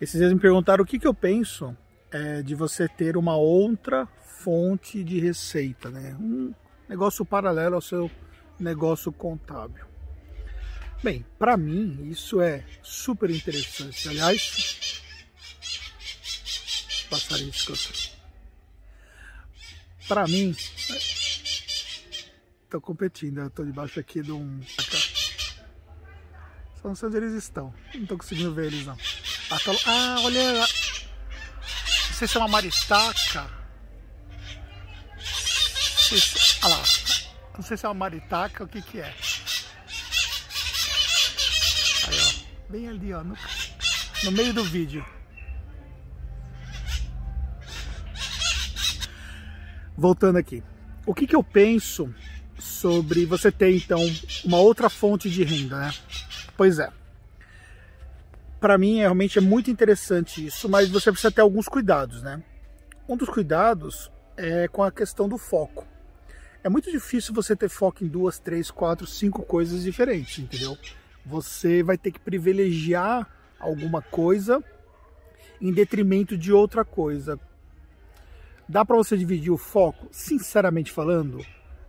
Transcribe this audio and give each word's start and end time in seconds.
Esses 0.00 0.18
dias 0.18 0.32
me 0.32 0.38
perguntaram 0.38 0.84
o 0.84 0.86
que, 0.86 0.98
que 0.98 1.06
eu 1.06 1.14
penso 1.14 1.76
é, 2.10 2.42
de 2.42 2.54
você 2.54 2.88
ter 2.88 3.16
uma 3.16 3.36
outra 3.36 4.06
fonte 4.24 5.02
de 5.02 5.18
receita, 5.18 5.90
né? 5.90 6.16
Um 6.20 6.54
negócio 6.88 7.24
paralelo 7.24 7.74
ao 7.74 7.80
seu 7.80 8.10
negócio 8.58 9.10
contábil. 9.12 9.84
Bem, 11.02 11.24
para 11.38 11.56
mim 11.56 12.08
isso 12.10 12.40
é 12.40 12.64
super 12.82 13.30
interessante. 13.30 14.08
Aliás, 14.08 15.02
passar 17.10 17.38
isso 17.40 18.14
Para 20.06 20.26
mim, 20.26 20.54
estou 22.64 22.80
competindo, 22.80 23.46
estou 23.46 23.64
debaixo 23.64 23.98
aqui 23.98 24.22
de 24.22 24.32
um. 24.32 24.60
Só 26.80 26.88
não 26.88 26.94
sei 26.94 27.08
onde 27.08 27.16
eles 27.16 27.34
estão. 27.34 27.74
Não 27.94 28.02
estou 28.02 28.18
conseguindo 28.18 28.54
ver 28.54 28.66
eles 28.66 28.86
não. 28.86 28.96
Ah, 29.50 30.16
olha. 30.20 30.52
Não 30.58 30.66
sei 32.12 32.28
se 32.28 32.36
é 32.36 32.40
uma 32.40 32.48
maritaca. 32.48 33.50
Olha 36.62 36.74
lá. 36.74 36.82
Não 37.56 37.64
sei 37.64 37.76
se 37.76 37.86
é 37.86 37.88
uma 37.88 37.94
maritaca 37.94 38.62
ou 38.62 38.66
o 38.66 38.70
que 38.70 38.82
que 38.82 39.00
é. 39.00 39.14
Aí, 42.08 42.18
ó. 42.20 42.70
Bem 42.70 42.88
ali, 42.88 43.14
ó. 43.14 43.24
No, 43.24 43.36
no 44.24 44.32
meio 44.32 44.52
do 44.52 44.64
vídeo. 44.64 45.04
Voltando 49.96 50.36
aqui. 50.36 50.62
O 51.06 51.14
que 51.14 51.26
que 51.26 51.34
eu 51.34 51.42
penso 51.42 52.14
sobre 52.58 53.24
você 53.24 53.50
ter, 53.50 53.74
então, 53.74 54.00
uma 54.44 54.58
outra 54.58 54.90
fonte 54.90 55.30
de 55.30 55.42
renda, 55.42 55.78
né? 55.78 55.94
Pois 56.54 56.78
é 56.78 56.97
para 58.60 58.76
mim 58.76 58.98
realmente 58.98 59.38
é 59.38 59.40
muito 59.40 59.70
interessante 59.70 60.44
isso, 60.44 60.68
mas 60.68 60.88
você 60.88 61.10
precisa 61.10 61.30
ter 61.30 61.40
alguns 61.40 61.68
cuidados, 61.68 62.22
né? 62.22 62.42
Um 63.08 63.16
dos 63.16 63.28
cuidados 63.28 64.10
é 64.36 64.68
com 64.68 64.82
a 64.82 64.90
questão 64.90 65.28
do 65.28 65.38
foco. 65.38 65.86
É 66.62 66.68
muito 66.68 66.90
difícil 66.90 67.32
você 67.32 67.54
ter 67.54 67.68
foco 67.68 68.04
em 68.04 68.08
duas, 68.08 68.38
três, 68.38 68.70
quatro, 68.70 69.06
cinco 69.06 69.42
coisas 69.42 69.82
diferentes, 69.82 70.38
entendeu? 70.38 70.76
Você 71.24 71.82
vai 71.82 71.96
ter 71.96 72.10
que 72.10 72.20
privilegiar 72.20 73.28
alguma 73.58 74.02
coisa 74.02 74.62
em 75.60 75.72
detrimento 75.72 76.36
de 76.36 76.52
outra 76.52 76.84
coisa. 76.84 77.38
Dá 78.68 78.84
para 78.84 78.96
você 78.96 79.16
dividir 79.16 79.50
o 79.50 79.56
foco? 79.56 80.08
Sinceramente 80.10 80.92
falando, 80.92 81.44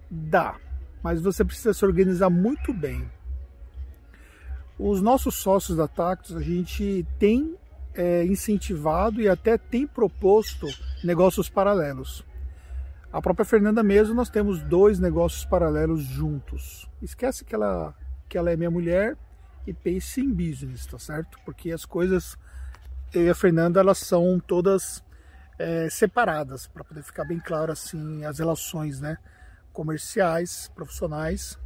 dá. 0.09 0.55
Mas 1.03 1.21
você 1.21 1.43
precisa 1.43 1.73
se 1.73 1.83
organizar 1.83 2.29
muito 2.29 2.73
bem. 2.73 3.09
Os 4.79 5.01
nossos 5.01 5.35
sócios 5.35 5.77
da 5.77 5.89
Tactus, 5.89 6.37
a 6.37 6.41
gente 6.41 7.05
tem 7.19 7.53
é, 7.93 8.23
incentivado 8.23 9.19
e 9.19 9.27
até 9.27 9.57
tem 9.57 9.85
proposto 9.85 10.67
negócios 11.03 11.49
paralelos. 11.49 12.23
A 13.11 13.21
própria 13.21 13.43
Fernanda 13.43 13.83
mesmo, 13.83 14.15
nós 14.15 14.29
temos 14.29 14.61
dois 14.63 14.97
negócios 14.97 15.43
paralelos 15.43 16.03
juntos. 16.03 16.89
Esquece 17.01 17.43
que 17.43 17.53
ela, 17.53 17.93
que 18.29 18.37
ela 18.37 18.51
é 18.51 18.55
minha 18.55 18.71
mulher 18.71 19.17
e 19.67 19.73
pense 19.73 20.21
em 20.21 20.31
business, 20.31 20.85
tá 20.85 20.97
certo? 20.97 21.37
Porque 21.43 21.73
as 21.73 21.83
coisas, 21.83 22.37
eu 23.13 23.25
e 23.25 23.29
a 23.29 23.35
Fernanda, 23.35 23.81
elas 23.81 23.97
são 23.97 24.39
todas 24.39 25.03
é, 25.57 25.89
separadas, 25.89 26.67
para 26.67 26.85
poder 26.85 27.03
ficar 27.03 27.25
bem 27.25 27.39
claro 27.39 27.73
assim, 27.73 28.23
as 28.23 28.39
relações 28.39 29.01
né, 29.01 29.17
comerciais, 29.73 30.71
profissionais 30.73 31.59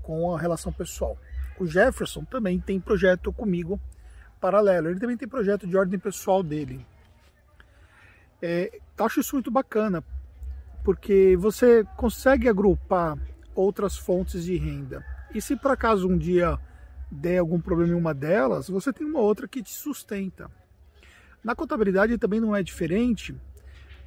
com 0.00 0.32
a 0.32 0.38
relação 0.38 0.72
pessoal. 0.72 1.18
O 1.58 1.66
Jefferson 1.66 2.24
também 2.24 2.58
tem 2.58 2.80
projeto 2.80 3.32
comigo 3.32 3.80
paralelo. 4.40 4.88
Ele 4.88 4.98
também 4.98 5.16
tem 5.16 5.28
projeto 5.28 5.66
de 5.66 5.76
ordem 5.76 5.98
pessoal 5.98 6.42
dele. 6.42 6.84
É, 8.40 8.80
acho 8.98 9.20
isso 9.20 9.36
muito 9.36 9.50
bacana, 9.50 10.02
porque 10.82 11.36
você 11.38 11.84
consegue 11.96 12.48
agrupar 12.48 13.16
outras 13.54 13.96
fontes 13.96 14.44
de 14.44 14.56
renda. 14.56 15.04
E 15.32 15.40
se 15.40 15.54
por 15.54 15.70
acaso 15.70 16.08
um 16.08 16.18
dia 16.18 16.58
der 17.10 17.38
algum 17.38 17.60
problema 17.60 17.92
em 17.92 17.96
uma 17.96 18.12
delas, 18.12 18.68
você 18.68 18.92
tem 18.92 19.06
uma 19.06 19.20
outra 19.20 19.46
que 19.46 19.62
te 19.62 19.72
sustenta. 19.72 20.50
Na 21.44 21.54
contabilidade 21.54 22.18
também 22.18 22.40
não 22.40 22.54
é 22.54 22.62
diferente. 22.62 23.34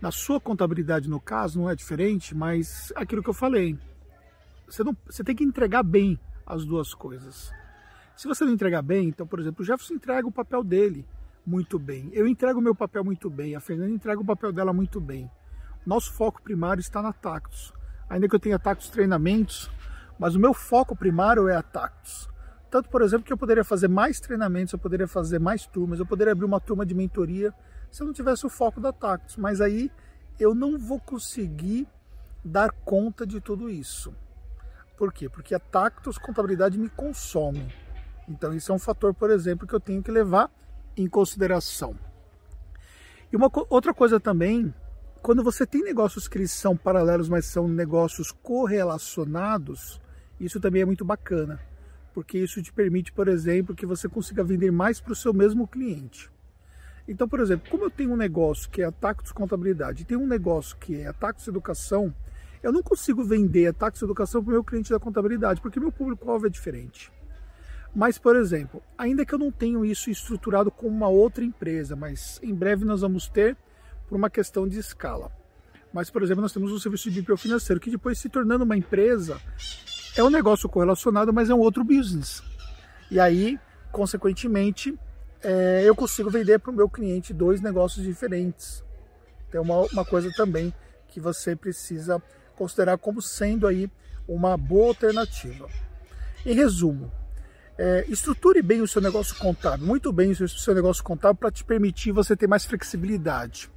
Na 0.02 0.12
sua 0.12 0.40
contabilidade, 0.40 1.10
no 1.10 1.20
caso, 1.20 1.60
não 1.60 1.70
é 1.70 1.76
diferente, 1.76 2.36
mas 2.36 2.92
aquilo 2.96 3.24
que 3.24 3.30
eu 3.30 3.34
falei. 3.34 3.78
Você, 4.68 4.84
não, 4.84 4.96
você 5.06 5.24
tem 5.24 5.36
que 5.36 5.44
entregar 5.44 5.84
bem 5.84 6.20
as 6.46 6.66
duas 6.66 6.94
coisas. 6.94 7.52
Se 8.16 8.28
você 8.28 8.46
não 8.46 8.54
entregar 8.54 8.82
bem, 8.82 9.10
então, 9.10 9.28
por 9.28 9.40
exemplo, 9.40 9.62
o 9.62 9.66
Jefferson 9.66 9.96
entrega 9.96 10.28
o 10.28 10.32
papel 10.32 10.64
dele 10.64 11.06
muito 11.46 11.78
bem. 11.78 12.10
Eu 12.14 12.28
entrego 12.28 12.60
o 12.60 12.62
meu 12.62 12.74
papel 12.74 13.04
muito 13.04 13.30
bem. 13.30 13.56
A 13.56 13.60
Fernanda 13.60 13.92
entrega 13.92 14.22
o 14.22 14.26
papel 14.26 14.52
dela 14.52 14.72
muito 14.72 15.02
bem. 15.02 15.30
Nosso 15.86 16.14
foco 16.14 16.42
primário 16.42 16.80
está 16.80 17.02
na 17.02 17.14
Tactus. 17.14 17.74
Ainda 18.10 18.28
que 18.28 18.36
eu 18.36 18.40
tenha 18.40 18.58
Tactus 18.58 18.90
treinamentos, 18.90 19.70
mas 20.18 20.36
o 20.36 20.40
meu 20.40 20.54
foco 20.54 20.96
primário 20.96 21.48
é 21.48 21.56
a 21.56 21.62
Tactus. 21.62 22.30
Tanto, 22.72 22.90
por 22.90 23.02
exemplo, 23.02 23.26
que 23.26 23.34
eu 23.34 23.38
poderia 23.38 23.64
fazer 23.64 23.88
mais 23.88 24.20
treinamentos, 24.20 24.74
eu 24.74 24.80
poderia 24.80 25.08
fazer 25.08 25.40
mais 25.40 25.66
turmas, 25.66 26.00
eu 26.00 26.06
poderia 26.06 26.34
abrir 26.34 26.46
uma 26.46 26.60
turma 26.60 26.86
de 26.86 26.96
mentoria 26.96 27.54
se 27.92 28.02
eu 28.02 28.08
não 28.08 28.14
tivesse 28.14 28.46
o 28.46 28.50
foco 28.50 28.80
da 28.80 28.92
Tactus. 28.92 29.38
Mas 29.38 29.62
aí 29.62 29.92
eu 30.40 30.56
não 30.56 30.78
vou 30.78 31.00
conseguir 31.00 31.88
dar 32.44 32.72
conta 32.72 33.26
de 33.26 33.40
tudo 33.40 33.70
isso. 33.70 34.14
Por 34.98 35.12
quê? 35.12 35.28
Porque 35.30 35.54
a 35.54 35.60
Tactus 35.60 36.18
Contabilidade 36.18 36.78
me 36.78 36.90
consome. 36.90 37.74
Então 38.28 38.54
isso 38.54 38.72
é 38.72 38.76
um 38.76 38.80
fator, 38.80 39.14
por 39.14 39.30
exemplo, 39.30 39.68
que 39.68 39.74
eu 39.74 39.80
tenho 39.80 40.02
que 40.02 40.12
levar 40.12 40.50
em 40.96 41.08
consideração. 41.08 41.96
E 43.32 43.36
uma 43.36 43.52
outra 43.70 43.94
coisa 43.94 44.20
também, 44.20 44.74
quando 45.22 45.44
você 45.44 45.66
tem 45.66 45.84
negócios 45.84 46.28
que 46.28 46.38
eles 46.38 46.52
são 46.52 46.78
paralelos, 46.78 47.28
mas 47.28 47.46
são 47.46 47.68
negócios 47.68 48.32
correlacionados, 48.32 50.00
isso 50.40 50.60
também 50.60 50.82
é 50.82 50.86
muito 50.86 51.04
bacana, 51.04 51.60
porque 52.14 52.38
isso 52.38 52.62
te 52.62 52.72
permite, 52.72 53.12
por 53.12 53.28
exemplo, 53.28 53.76
que 53.76 53.86
você 53.86 54.08
consiga 54.08 54.44
vender 54.44 54.72
mais 54.72 55.00
para 55.00 55.14
o 55.14 55.16
seu 55.16 55.34
mesmo 55.34 55.68
cliente. 55.68 56.32
Então, 57.08 57.28
por 57.28 57.40
exemplo, 57.40 57.70
como 57.70 57.84
eu 57.84 57.92
tenho 57.92 58.14
um 58.14 58.18
negócio 58.18 58.70
que 58.70 58.82
é 58.82 58.86
a 58.86 58.92
Tactus 58.92 59.32
Contabilidade 59.32 60.02
e 60.02 60.06
tem 60.06 60.18
um 60.18 60.26
negócio 60.26 60.76
que 60.78 61.02
é 61.02 61.08
a 61.08 61.14
Tactus 61.14 61.48
Educação, 61.48 62.14
eu 62.66 62.72
não 62.72 62.82
consigo 62.82 63.24
vender 63.24 63.68
a 63.68 63.74
Tactus 63.74 64.02
Educação 64.02 64.44
para 64.44 64.50
o 64.50 64.54
meu 64.54 64.64
cliente 64.64 64.90
da 64.90 65.00
contabilidade, 65.00 65.62
porque 65.62 65.80
meu 65.80 65.92
público-alvo 65.92 66.48
é 66.48 66.50
diferente. 66.50 67.12
Mas, 67.96 68.18
por 68.18 68.36
exemplo, 68.36 68.82
ainda 68.98 69.24
que 69.24 69.36
eu 69.36 69.38
não 69.38 69.52
tenha 69.52 69.86
isso 69.86 70.10
estruturado 70.10 70.72
com 70.72 70.88
uma 70.88 71.08
outra 71.08 71.44
empresa, 71.44 71.96
mas 71.96 72.40
em 72.42 72.56
breve 72.56 72.84
nós 72.84 73.02
vamos 73.02 73.28
ter 73.28 73.56
por 74.10 74.16
uma 74.16 74.32
questão 74.32 74.68
de 74.68 74.80
escala. 74.80 75.32
Mas, 75.94 76.10
por 76.10 76.24
exemplo, 76.24 76.42
nós 76.42 76.52
temos 76.52 76.72
um 76.72 76.80
serviço 76.80 77.12
de 77.12 77.22
BPO 77.22 77.38
financeiro 77.38 77.80
que 77.80 77.92
depois 77.92 78.18
se 78.18 78.30
tornando 78.30 78.64
uma 78.64 78.76
empresa 78.76 79.40
é 80.18 80.24
um 80.24 80.32
negócio 80.32 80.68
correlacionado, 80.68 81.32
mas 81.32 81.52
é 81.52 81.54
um 81.54 81.60
outro 81.60 81.84
business. 81.84 82.42
E 83.12 83.20
aí, 83.20 83.60
consequentemente, 83.92 84.98
é, 85.44 85.84
eu 85.86 85.96
consigo 85.96 86.32
vender 86.32 86.60
para 86.60 86.72
o 86.72 86.76
meu 86.76 86.90
cliente 86.90 87.32
dois 87.32 87.62
negócios 87.62 88.04
diferentes. 88.04 88.84
Tem 89.52 89.62
uma, 89.62 89.82
uma 89.94 90.04
coisa 90.04 90.32
também 90.36 90.74
que 91.08 91.20
você 91.20 91.56
precisa 91.56 92.22
considerar 92.56 92.98
como 92.98 93.22
sendo 93.22 93.68
aí 93.68 93.90
uma 94.28 94.58
boa 94.58 94.88
alternativa. 94.88 95.68
Em 96.46 96.54
resumo, 96.54 97.12
é, 97.78 98.06
estruture 98.08 98.62
bem 98.62 98.82
o 98.82 98.88
seu 98.88 99.02
negócio 99.02 99.36
contábil, 99.36 99.86
muito 99.86 100.12
bem 100.12 100.32
o 100.32 100.48
seu 100.48 100.74
negócio 100.74 101.04
contábil 101.04 101.36
para 101.36 101.52
te 101.52 101.64
permitir 101.64 102.12
você 102.12 102.36
ter 102.36 102.48
mais 102.48 102.66
flexibilidade. 102.66 103.70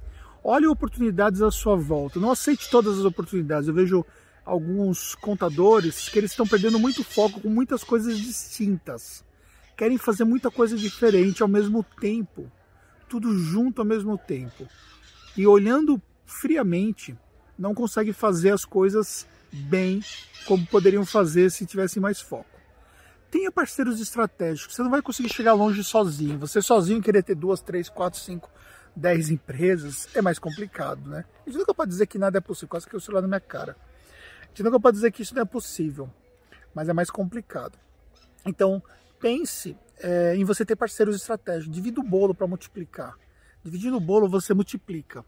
Olhe 0.43 0.67
oportunidades 0.67 1.41
à 1.41 1.51
sua 1.51 1.75
volta, 1.75 2.19
não 2.19 2.31
aceite 2.31 2.69
todas 2.69 2.97
as 2.97 3.05
oportunidades. 3.05 3.67
Eu 3.67 3.73
vejo 3.73 4.05
alguns 4.45 5.15
contadores 5.15 6.09
que 6.09 6.17
eles 6.17 6.31
estão 6.31 6.47
perdendo 6.47 6.79
muito 6.79 7.03
foco 7.03 7.41
com 7.41 7.49
muitas 7.49 7.83
coisas 7.83 8.17
distintas. 8.17 9.23
Querem 9.77 9.97
fazer 9.97 10.23
muita 10.23 10.49
coisa 10.49 10.75
diferente 10.75 11.41
ao 11.41 11.47
mesmo 11.47 11.83
tempo, 11.83 12.51
tudo 13.07 13.37
junto 13.37 13.81
ao 13.81 13.85
mesmo 13.85 14.17
tempo. 14.17 14.67
E 15.37 15.45
olhando 15.45 16.01
friamente, 16.25 17.17
não 17.59 17.75
consegue 17.75 18.13
fazer 18.13 18.51
as 18.51 18.63
coisas 18.63 19.27
bem 19.51 20.01
como 20.45 20.65
poderiam 20.65 21.05
fazer 21.05 21.51
se 21.51 21.65
tivessem 21.65 22.01
mais 22.01 22.21
foco. 22.21 22.57
Tenha 23.29 23.51
parceiros 23.51 23.99
estratégicos, 23.99 24.73
você 24.73 24.81
não 24.81 24.89
vai 24.89 25.01
conseguir 25.01 25.29
chegar 25.29 25.53
longe 25.53 25.83
sozinho. 25.83 26.39
Você 26.39 26.61
sozinho 26.61 27.01
querer 27.01 27.21
ter 27.21 27.35
duas, 27.35 27.61
três, 27.61 27.89
quatro, 27.89 28.17
cinco, 28.17 28.49
dez 28.95 29.29
empresas 29.29 30.07
é 30.15 30.21
mais 30.21 30.39
complicado, 30.39 31.07
né? 31.07 31.25
A 31.45 31.49
gente 31.49 31.59
nunca 31.59 31.73
pode 31.73 31.91
dizer 31.91 32.07
que 32.07 32.17
nada 32.17 32.37
é 32.37 32.41
possível, 32.41 32.69
quase 32.69 32.87
que 32.87 32.95
o 32.95 32.99
celular 32.99 33.21
na 33.21 33.27
minha 33.27 33.39
cara. 33.41 33.75
A 34.41 34.47
gente 34.47 34.63
nunca 34.63 34.79
pode 34.79 34.95
dizer 34.95 35.11
que 35.11 35.21
isso 35.21 35.35
não 35.35 35.41
é 35.41 35.45
possível, 35.45 36.09
mas 36.73 36.87
é 36.87 36.93
mais 36.93 37.11
complicado. 37.11 37.77
Então, 38.45 38.81
pense 39.19 39.77
é, 39.99 40.35
em 40.35 40.45
você 40.45 40.65
ter 40.65 40.77
parceiros 40.77 41.15
estratégicos. 41.15 41.75
Divida 41.75 41.99
o 41.99 42.03
bolo 42.03 42.33
para 42.33 42.47
multiplicar. 42.47 43.15
Dividindo 43.63 43.97
o 43.97 43.99
bolo, 43.99 44.29
você 44.29 44.53
multiplica. 44.53 45.23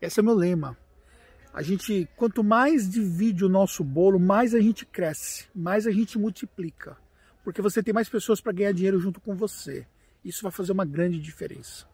Esse 0.00 0.18
é 0.18 0.22
o 0.22 0.24
meu 0.24 0.34
lema. 0.34 0.76
A 1.54 1.62
gente, 1.62 2.08
quanto 2.16 2.42
mais 2.42 2.90
divide 2.90 3.44
o 3.44 3.48
nosso 3.48 3.84
bolo, 3.84 4.18
mais 4.18 4.56
a 4.56 4.60
gente 4.60 4.84
cresce, 4.84 5.46
mais 5.54 5.86
a 5.86 5.92
gente 5.92 6.18
multiplica. 6.18 6.96
Porque 7.44 7.62
você 7.62 7.80
tem 7.80 7.94
mais 7.94 8.08
pessoas 8.08 8.40
para 8.40 8.50
ganhar 8.52 8.72
dinheiro 8.72 8.98
junto 8.98 9.20
com 9.20 9.36
você. 9.36 9.86
Isso 10.24 10.42
vai 10.42 10.50
fazer 10.50 10.72
uma 10.72 10.84
grande 10.84 11.20
diferença. 11.20 11.86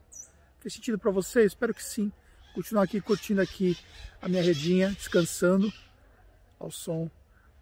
Fez 0.60 0.72
sentido 0.72 0.98
para 0.98 1.10
você? 1.10 1.44
Espero 1.44 1.74
que 1.74 1.84
sim. 1.84 2.10
Continuar 2.54 2.84
aqui 2.84 3.02
curtindo 3.02 3.42
aqui 3.42 3.76
a 4.22 4.30
minha 4.30 4.42
redinha, 4.42 4.92
descansando 4.92 5.70
ao 6.58 6.70
som 6.70 7.10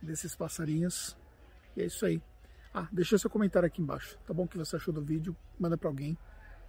desses 0.01 0.37
passarinhos. 0.37 1.17
E 1.77 1.83
é 1.83 1.87
isso 1.87 2.07
aí. 2.07 2.23
Ah, 2.73 2.87
deixa 2.93 3.19
seu 3.19 3.29
comentário 3.29 3.67
aqui 3.67 3.83
embaixo, 3.83 4.17
tá 4.25 4.33
bom? 4.33 4.45
O 4.45 4.49
que 4.49 4.57
você 4.57 4.77
achou 4.77 4.95
do 4.95 5.03
vídeo? 5.03 5.37
Manda 5.59 5.77
para 5.77 5.89
alguém. 5.89 6.17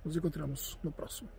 Nos 0.03 0.17
encontramos 0.17 0.79
no 0.81 0.91
próximo. 0.91 1.29